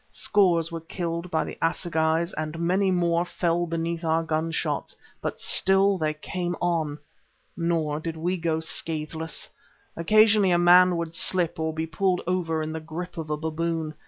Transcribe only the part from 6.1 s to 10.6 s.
came on. Nor did we go scathless. Occasionally a